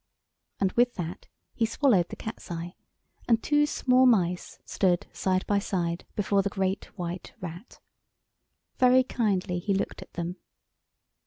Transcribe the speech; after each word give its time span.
And 0.59 0.71
with 0.71 0.95
that 0.95 1.27
he 1.53 1.63
swallowed 1.63 2.09
the 2.09 2.15
Cat's 2.15 2.49
eye, 2.49 2.73
and 3.27 3.43
two 3.43 3.67
small 3.67 4.07
mice 4.07 4.57
stood 4.65 5.05
side 5.13 5.45
by 5.45 5.59
side 5.59 6.07
before 6.15 6.41
the 6.41 6.49
Great 6.49 6.85
White 6.97 7.33
Rat. 7.39 7.79
Very 8.79 9.03
kindly 9.03 9.59
he 9.59 9.75
looked 9.75 10.01
at 10.01 10.13
them. 10.13 10.37